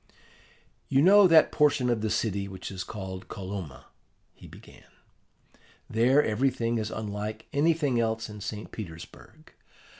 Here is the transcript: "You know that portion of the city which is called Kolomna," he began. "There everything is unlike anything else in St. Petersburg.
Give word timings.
"You 0.89 1.03
know 1.03 1.27
that 1.27 1.51
portion 1.51 1.87
of 1.87 2.01
the 2.01 2.09
city 2.09 2.47
which 2.47 2.71
is 2.71 2.83
called 2.83 3.27
Kolomna," 3.27 3.85
he 4.33 4.47
began. 4.47 4.89
"There 5.87 6.23
everything 6.23 6.79
is 6.79 6.89
unlike 6.89 7.45
anything 7.53 7.99
else 7.99 8.27
in 8.27 8.41
St. 8.41 8.71
Petersburg. 8.71 9.53